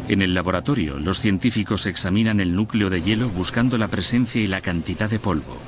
[0.09, 4.63] En el laboratorio, los científicos examinan el núcleo de hielo buscando la presencia y la
[4.63, 5.59] cantidad de polvo.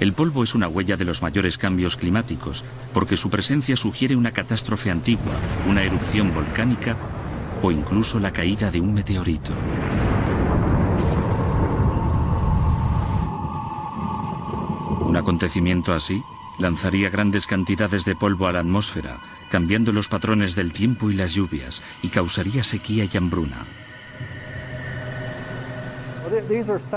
[0.00, 4.32] El polvo es una huella de los mayores cambios climáticos, porque su presencia sugiere una
[4.32, 5.34] catástrofe antigua,
[5.68, 6.96] una erupción volcánica
[7.62, 9.52] o incluso la caída de un meteorito.
[15.00, 16.20] Un acontecimiento así
[16.58, 21.34] lanzaría grandes cantidades de polvo a la atmósfera, cambiando los patrones del tiempo y las
[21.34, 23.66] lluvias, y causaría sequía y hambruna.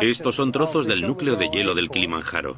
[0.01, 2.57] Estos son trozos del núcleo de hielo del Kilimanjaro.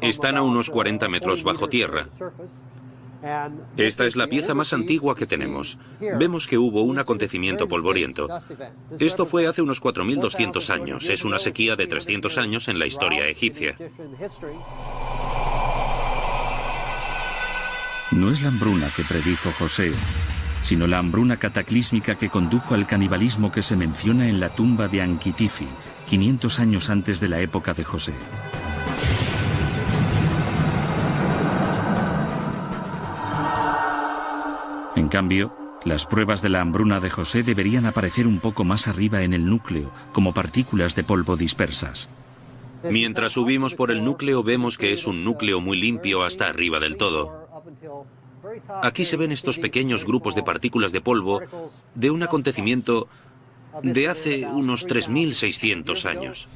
[0.00, 2.06] Están a unos 40 metros bajo tierra.
[3.76, 5.78] Esta es la pieza más antigua que tenemos.
[6.00, 8.28] Vemos que hubo un acontecimiento polvoriento.
[8.98, 11.08] Esto fue hace unos 4.200 años.
[11.08, 13.76] Es una sequía de 300 años en la historia egipcia.
[18.10, 19.92] No es la hambruna que predijo José,
[20.62, 25.00] sino la hambruna cataclísmica que condujo al canibalismo que se menciona en la tumba de
[25.00, 25.68] Ankitifi,
[26.08, 28.14] 500 años antes de la época de José.
[34.96, 39.22] En cambio, las pruebas de la hambruna de José deberían aparecer un poco más arriba
[39.22, 42.08] en el núcleo, como partículas de polvo dispersas.
[42.82, 46.96] Mientras subimos por el núcleo vemos que es un núcleo muy limpio hasta arriba del
[46.96, 47.49] todo.
[48.82, 51.42] Aquí se ven estos pequeños grupos de partículas de polvo
[51.94, 53.08] de un acontecimiento
[53.82, 56.48] de hace unos 3.600 años.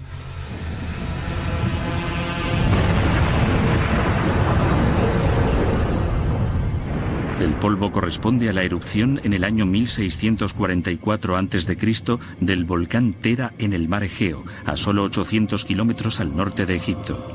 [7.40, 12.18] El polvo corresponde a la erupción en el año 1644 a.C.
[12.40, 17.33] del volcán Tera en el mar Egeo, a solo 800 kilómetros al norte de Egipto.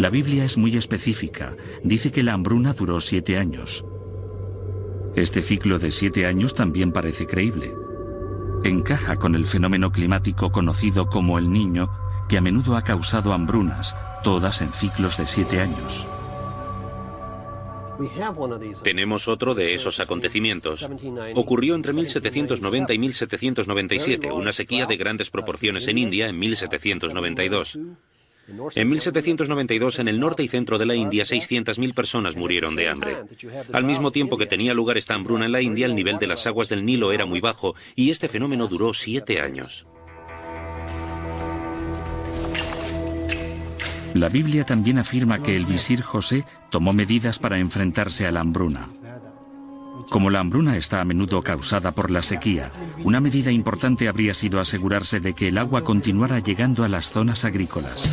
[0.00, 1.54] La Biblia es muy específica.
[1.84, 3.84] Dice que la hambruna duró siete años.
[5.14, 7.74] Este ciclo de siete años también parece creíble.
[8.64, 11.90] Encaja con el fenómeno climático conocido como el niño,
[12.30, 13.94] que a menudo ha causado hambrunas,
[14.24, 16.06] todas en ciclos de siete años.
[18.82, 20.88] Tenemos otro de esos acontecimientos.
[21.34, 27.78] Ocurrió entre 1790 y 1797, una sequía de grandes proporciones en India en 1792.
[28.74, 33.16] En 1792, en el norte y centro de la India, 600.000 personas murieron de hambre.
[33.72, 36.46] Al mismo tiempo que tenía lugar esta hambruna en la India, el nivel de las
[36.46, 39.86] aguas del Nilo era muy bajo y este fenómeno duró siete años.
[44.14, 48.88] La Biblia también afirma que el visir José tomó medidas para enfrentarse a la hambruna.
[50.08, 52.72] Como la hambruna está a menudo causada por la sequía,
[53.04, 57.44] una medida importante habría sido asegurarse de que el agua continuara llegando a las zonas
[57.44, 58.10] agrícolas.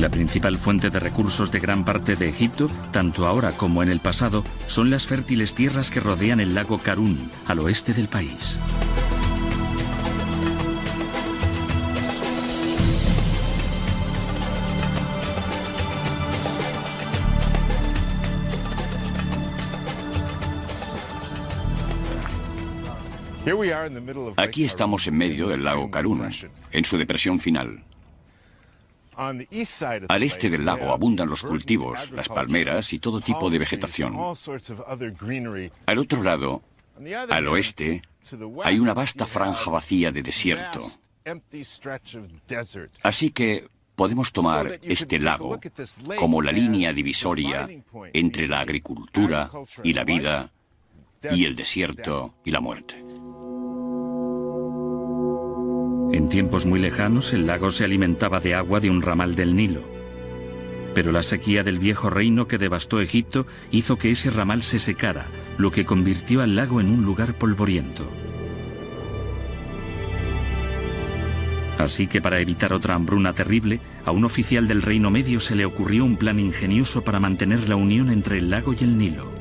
[0.00, 4.00] La principal fuente de recursos de gran parte de Egipto, tanto ahora como en el
[4.00, 8.58] pasado, son las fértiles tierras que rodean el lago Karun, al oeste del país.
[24.36, 26.30] Aquí estamos en medio del lago Karun,
[26.72, 27.84] en su depresión final.
[29.16, 34.14] Al este del lago abundan los cultivos, las palmeras y todo tipo de vegetación.
[35.86, 36.62] Al otro lado,
[37.28, 38.02] al oeste,
[38.64, 40.80] hay una vasta franja vacía de desierto.
[43.02, 45.60] Así que podemos tomar este lago
[46.18, 47.68] como la línea divisoria
[48.12, 49.50] entre la agricultura
[49.82, 50.50] y la vida
[51.30, 53.04] y el desierto y la muerte.
[56.12, 59.82] En tiempos muy lejanos el lago se alimentaba de agua de un ramal del Nilo.
[60.92, 65.26] Pero la sequía del viejo reino que devastó Egipto hizo que ese ramal se secara,
[65.56, 68.10] lo que convirtió al lago en un lugar polvoriento.
[71.78, 75.64] Así que para evitar otra hambruna terrible, a un oficial del Reino Medio se le
[75.64, 79.39] ocurrió un plan ingenioso para mantener la unión entre el lago y el Nilo.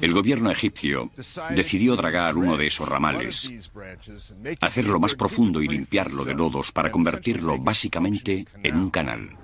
[0.00, 1.10] El gobierno egipcio
[1.50, 3.50] decidió dragar uno de esos ramales,
[4.60, 9.36] hacerlo más profundo y limpiarlo de lodos para convertirlo básicamente en un canal.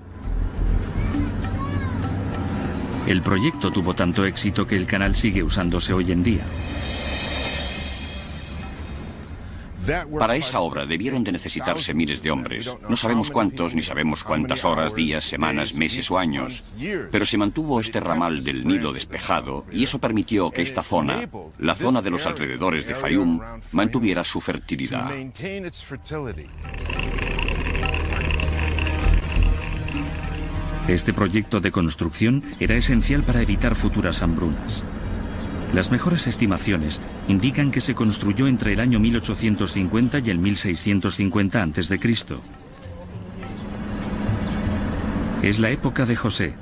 [3.07, 6.45] El proyecto tuvo tanto éxito que el canal sigue usándose hoy en día.
[10.19, 12.75] Para esa obra debieron de necesitarse miles de hombres.
[12.89, 16.75] No sabemos cuántos, ni sabemos cuántas horas, días, semanas, meses o años.
[17.11, 21.29] Pero se mantuvo este ramal del Nilo despejado y eso permitió que esta zona,
[21.59, 23.41] la zona de los alrededores de Fayum,
[23.73, 25.11] mantuviera su fertilidad.
[30.89, 34.83] Este proyecto de construcción era esencial para evitar futuras hambrunas.
[35.73, 42.01] Las mejores estimaciones indican que se construyó entre el año 1850 y el 1650 a.C.
[45.43, 46.55] Es la época de José.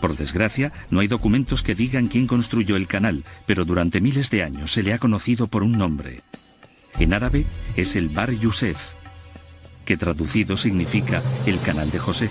[0.00, 4.42] Por desgracia, no hay documentos que digan quién construyó el canal, pero durante miles de
[4.42, 6.22] años se le ha conocido por un nombre.
[6.98, 7.46] En árabe
[7.76, 8.92] es el Bar Yusef,
[9.84, 12.30] que traducido significa el canal de José.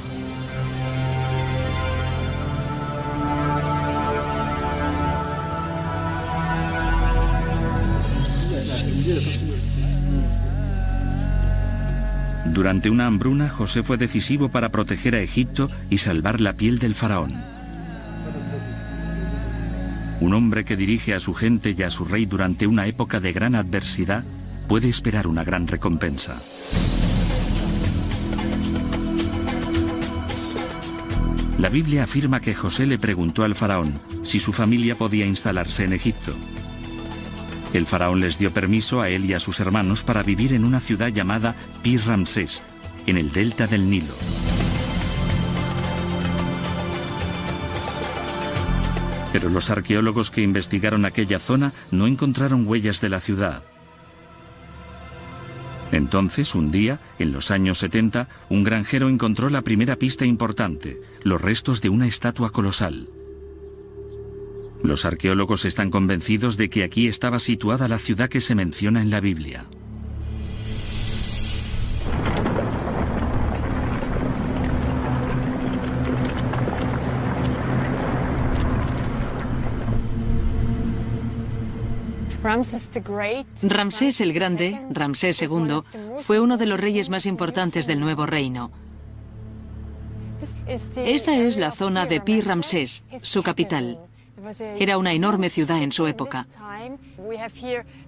[12.71, 16.95] Durante una hambruna, José fue decisivo para proteger a Egipto y salvar la piel del
[16.95, 17.33] faraón.
[20.21, 23.33] Un hombre que dirige a su gente y a su rey durante una época de
[23.33, 24.23] gran adversidad
[24.69, 26.41] puede esperar una gran recompensa.
[31.57, 35.91] La Biblia afirma que José le preguntó al faraón si su familia podía instalarse en
[35.91, 36.33] Egipto.
[37.73, 40.81] El faraón les dio permiso a él y a sus hermanos para vivir en una
[40.81, 42.61] ciudad llamada Pir Ramsés,
[43.07, 44.13] en el delta del Nilo.
[49.31, 53.63] Pero los arqueólogos que investigaron aquella zona no encontraron huellas de la ciudad.
[55.93, 61.41] Entonces, un día, en los años 70, un granjero encontró la primera pista importante, los
[61.41, 63.09] restos de una estatua colosal.
[64.83, 69.09] Los arqueólogos están convencidos de que aquí estaba situada la ciudad que se menciona en
[69.09, 69.65] la Biblia.
[83.63, 85.81] Ramsés el Grande, Ramsés II,
[86.21, 88.71] fue uno de los reyes más importantes del Nuevo Reino.
[90.67, 93.99] Esta es la zona de Pi Ramsés, su capital.
[94.79, 96.47] Era una enorme ciudad en su época.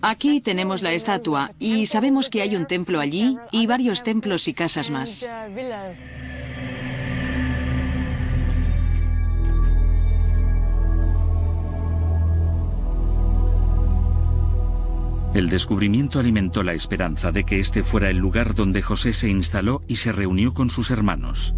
[0.02, 4.54] Aquí tenemos la estatua y sabemos que hay un templo allí y varios templos y
[4.54, 5.28] casas más.
[15.34, 19.82] El descubrimiento alimentó la esperanza de que este fuera el lugar donde José se instaló
[19.88, 21.56] y se reunió con sus hermanos.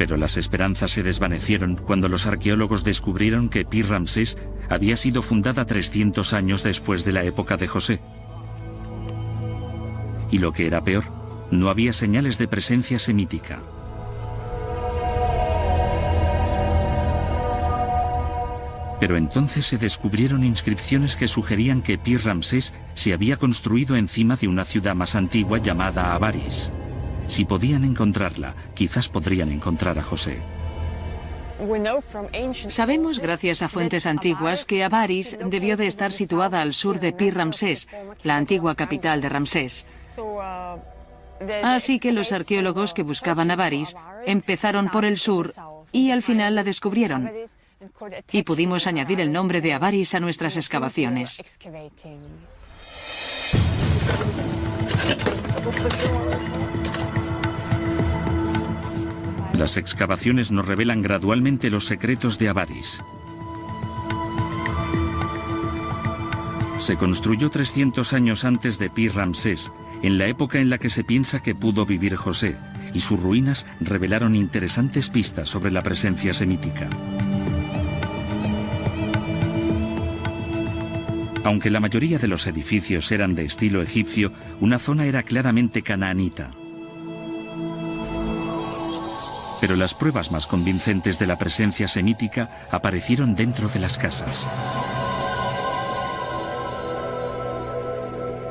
[0.00, 4.38] Pero las esperanzas se desvanecieron cuando los arqueólogos descubrieron que Pi Ramsés
[4.70, 8.00] había sido fundada 300 años después de la época de José.
[10.30, 11.04] Y lo que era peor,
[11.50, 13.60] no había señales de presencia semítica.
[19.00, 24.48] Pero entonces se descubrieron inscripciones que sugerían que Pi Ramsés se había construido encima de
[24.48, 26.72] una ciudad más antigua llamada Avaris.
[27.30, 30.38] Si podían encontrarla, quizás podrían encontrar a José.
[32.66, 37.30] Sabemos, gracias a fuentes antiguas, que Avaris debió de estar situada al sur de Pi
[37.30, 37.86] Ramsés,
[38.24, 39.86] la antigua capital de Ramsés.
[41.62, 43.94] Así que los arqueólogos que buscaban Avaris
[44.26, 45.52] empezaron por el sur
[45.92, 47.30] y al final la descubrieron
[48.32, 51.40] y pudimos añadir el nombre de Avaris a nuestras excavaciones.
[59.52, 63.02] Las excavaciones nos revelan gradualmente los secretos de Avaris.
[66.78, 69.70] Se construyó 300 años antes de Pi Ramsés,
[70.02, 72.56] en la época en la que se piensa que pudo vivir José,
[72.94, 76.88] y sus ruinas revelaron interesantes pistas sobre la presencia semítica.
[81.44, 86.50] Aunque la mayoría de los edificios eran de estilo egipcio, una zona era claramente canaanita.
[89.60, 94.46] Pero las pruebas más convincentes de la presencia semítica aparecieron dentro de las casas.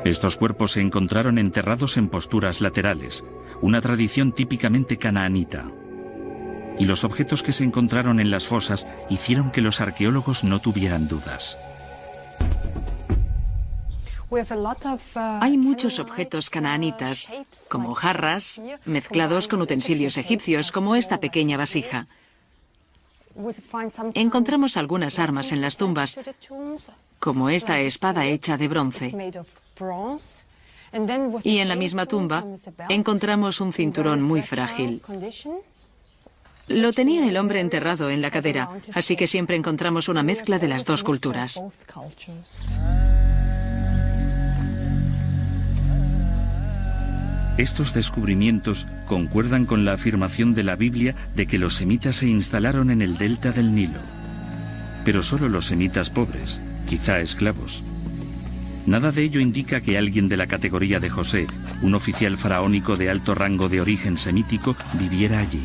[0.04, 3.24] Estos cuerpos se encontraron enterrados en posturas laterales,
[3.60, 5.66] una tradición típicamente canaanita.
[6.78, 11.06] Y los objetos que se encontraron en las fosas hicieron que los arqueólogos no tuvieran
[11.06, 11.58] dudas.
[15.40, 17.28] Hay muchos objetos canaanitas,
[17.68, 22.06] como jarras, mezclados con utensilios egipcios, como esta pequeña vasija.
[24.14, 26.18] Encontramos algunas armas en las tumbas,
[27.18, 29.32] como esta espada hecha de bronce.
[31.44, 32.44] Y en la misma tumba
[32.88, 35.02] encontramos un cinturón muy frágil.
[36.66, 40.68] Lo tenía el hombre enterrado en la cadera, así que siempre encontramos una mezcla de
[40.68, 41.60] las dos culturas.
[47.60, 52.90] Estos descubrimientos concuerdan con la afirmación de la Biblia de que los semitas se instalaron
[52.90, 54.00] en el delta del Nilo.
[55.04, 56.58] Pero solo los semitas pobres,
[56.88, 57.84] quizá esclavos.
[58.86, 61.48] Nada de ello indica que alguien de la categoría de José,
[61.82, 65.60] un oficial faraónico de alto rango de origen semítico, viviera allí.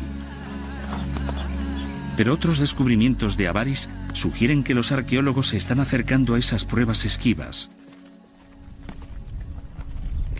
[2.14, 7.06] Pero otros descubrimientos de Avaris sugieren que los arqueólogos se están acercando a esas pruebas
[7.06, 7.70] esquivas.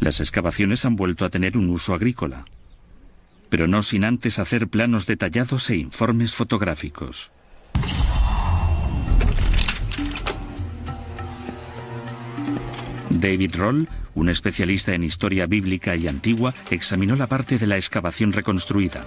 [0.00, 2.44] Las excavaciones han vuelto a tener un uso agrícola,
[3.48, 7.30] pero no sin antes hacer planos detallados e informes fotográficos.
[13.10, 18.32] David Roll, un especialista en historia bíblica y antigua, examinó la parte de la excavación
[18.32, 19.06] reconstruida.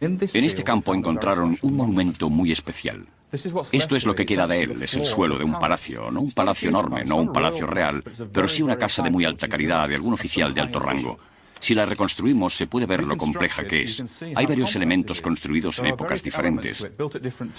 [0.00, 3.06] En este campo encontraron un monumento muy especial.
[3.32, 6.32] Esto es lo que queda de él, es el suelo de un palacio, no un
[6.32, 8.02] palacio enorme, no un palacio real,
[8.32, 11.18] pero sí una casa de muy alta calidad de algún oficial de alto rango.
[11.60, 14.22] Si la reconstruimos se puede ver lo compleja que es.
[14.34, 16.88] Hay varios elementos construidos en épocas diferentes.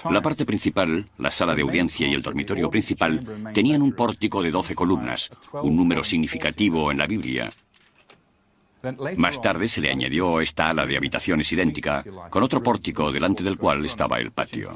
[0.10, 4.52] La parte principal, la sala de audiencia y el dormitorio principal, tenían un pórtico de
[4.52, 7.50] 12 columnas, un número significativo en la Biblia,
[9.18, 13.58] más tarde se le añadió esta ala de habitaciones idéntica, con otro pórtico delante del
[13.58, 14.70] cual estaba el patio.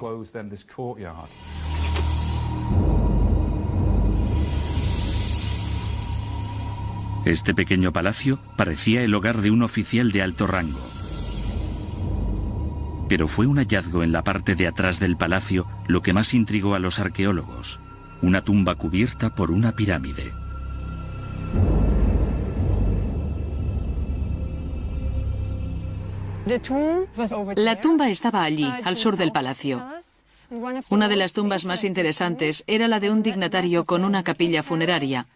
[7.25, 10.81] Este pequeño palacio parecía el hogar de un oficial de alto rango.
[13.07, 16.75] Pero fue un hallazgo en la parte de atrás del palacio lo que más intrigó
[16.75, 17.79] a los arqueólogos,
[18.21, 20.33] una tumba cubierta por una pirámide.
[27.55, 29.81] La tumba estaba allí, al sur del palacio.
[30.89, 35.27] Una de las tumbas más interesantes era la de un dignatario con una capilla funeraria.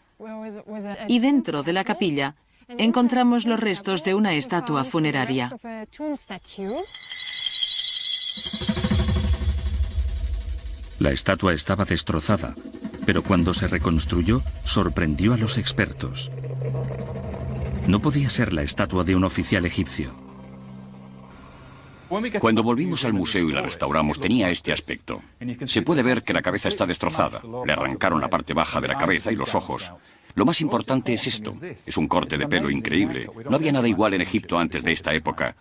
[1.07, 2.35] Y dentro de la capilla
[2.67, 5.49] encontramos los restos de una estatua funeraria.
[10.99, 12.55] La estatua estaba destrozada,
[13.05, 16.31] pero cuando se reconstruyó sorprendió a los expertos.
[17.87, 20.26] No podía ser la estatua de un oficial egipcio.
[22.39, 25.21] Cuando volvimos al museo y la restauramos tenía este aspecto.
[25.65, 27.41] Se puede ver que la cabeza está destrozada.
[27.65, 29.91] Le arrancaron la parte baja de la cabeza y los ojos.
[30.35, 31.51] Lo más importante es esto.
[31.63, 33.29] Es un corte de pelo increíble.
[33.49, 35.55] No había nada igual en Egipto antes de esta época.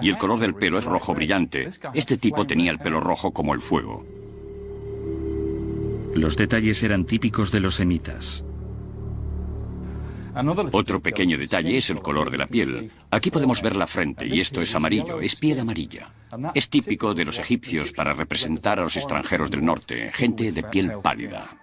[0.00, 1.68] Y el color del pelo es rojo brillante.
[1.94, 4.06] Este tipo tenía el pelo rojo como el fuego.
[6.14, 8.44] Los detalles eran típicos de los semitas.
[10.72, 12.90] Otro pequeño detalle es el color de la piel.
[13.12, 16.10] Aquí podemos ver la frente y esto es amarillo, es piel amarilla.
[16.54, 20.92] Es típico de los egipcios para representar a los extranjeros del norte, gente de piel
[21.02, 21.58] pálida.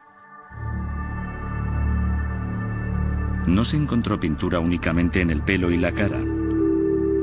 [3.47, 6.21] No se encontró pintura únicamente en el pelo y la cara.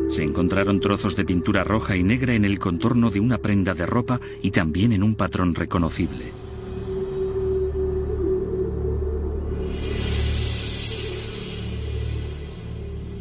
[0.08, 3.86] Se encontraron trozos de pintura roja y negra en el contorno de una prenda de
[3.86, 6.45] ropa y también en un patrón reconocible.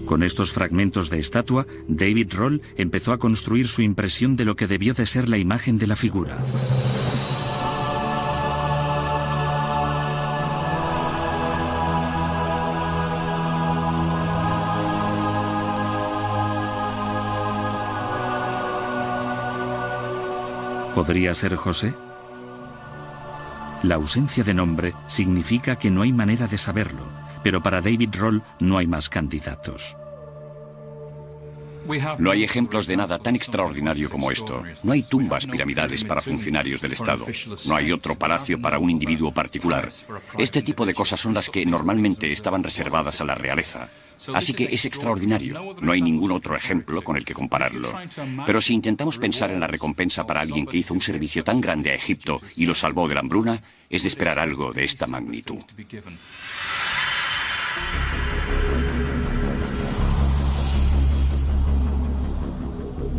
[0.05, 4.67] Con estos fragmentos de estatua, David Roll empezó a construir su impresión de lo que
[4.67, 6.37] debió de ser la imagen de la figura.
[20.93, 21.93] ¿Podría ser José?
[23.83, 27.03] La ausencia de nombre significa que no hay manera de saberlo,
[27.45, 29.95] pero para David Roll no hay más candidatos.
[32.17, 34.63] No hay ejemplos de nada tan extraordinario como esto.
[34.83, 37.27] No hay tumbas piramidales para funcionarios del Estado.
[37.67, 39.87] No hay otro palacio para un individuo particular.
[40.39, 43.89] Este tipo de cosas son las que normalmente estaban reservadas a la realeza.
[44.33, 45.75] Así que es extraordinario.
[45.81, 47.93] No hay ningún otro ejemplo con el que compararlo.
[48.47, 51.91] Pero si intentamos pensar en la recompensa para alguien que hizo un servicio tan grande
[51.91, 55.59] a Egipto y lo salvó de la hambruna, es de esperar algo de esta magnitud.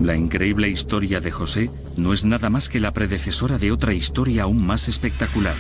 [0.00, 4.44] La increíble historia de José no es nada más que la predecesora de otra historia
[4.44, 5.57] aún más espectacular.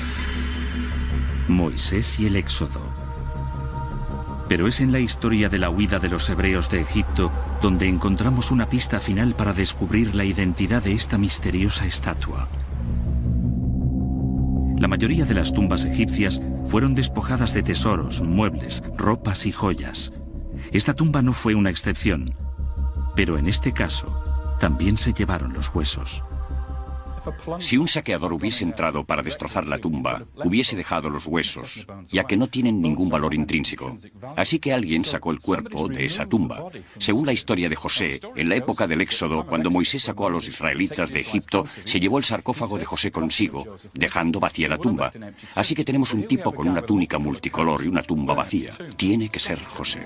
[1.48, 2.80] Moisés y el Éxodo.
[4.48, 8.50] Pero es en la historia de la huida de los hebreos de Egipto donde encontramos
[8.50, 12.48] una pista final para descubrir la identidad de esta misteriosa estatua.
[14.78, 20.12] La mayoría de las tumbas egipcias fueron despojadas de tesoros, muebles, ropas y joyas.
[20.70, 22.34] Esta tumba no fue una excepción,
[23.14, 24.22] pero en este caso
[24.60, 26.24] también se llevaron los huesos.
[27.58, 32.36] Si un saqueador hubiese entrado para destrozar la tumba, hubiese dejado los huesos, ya que
[32.36, 33.94] no tienen ningún valor intrínseco.
[34.36, 36.64] Así que alguien sacó el cuerpo de esa tumba.
[36.98, 40.48] Según la historia de José, en la época del Éxodo, cuando Moisés sacó a los
[40.48, 45.10] israelitas de Egipto, se llevó el sarcófago de José consigo, dejando vacía la tumba.
[45.54, 48.70] Así que tenemos un tipo con una túnica multicolor y una tumba vacía.
[48.96, 50.00] Tiene que ser José.